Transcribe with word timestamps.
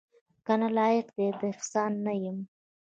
کنه 0.45 0.67
لایق 0.77 1.07
دې 1.17 1.27
د 1.39 1.41
احسان 1.53 1.91
نه 2.05 2.13
یمه 2.23 2.45